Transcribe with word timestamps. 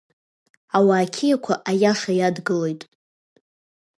Ауаа 0.77 1.05
қьиақәа 1.13 1.53
аиаша 1.69 2.13
иадгылоит! 2.19 2.81